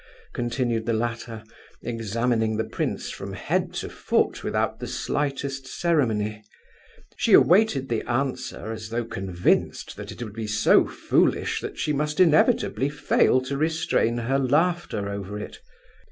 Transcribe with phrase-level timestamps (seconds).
[0.33, 1.43] continued the latter,
[1.83, 6.43] examining the prince from head to foot without the slightest ceremony.
[7.17, 11.93] She awaited the answer as though convinced that it would be so foolish that she
[11.93, 15.59] must inevitably fail to restrain her laughter over it.